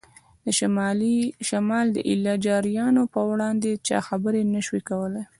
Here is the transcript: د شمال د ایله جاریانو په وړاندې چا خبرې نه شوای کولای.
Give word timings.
د 0.43 0.47
شمال 1.49 1.85
د 1.91 1.97
ایله 2.09 2.33
جاریانو 2.45 3.03
په 3.13 3.19
وړاندې 3.29 3.71
چا 3.87 3.97
خبرې 4.07 4.41
نه 4.53 4.59
شوای 4.67 4.81
کولای. 4.89 5.23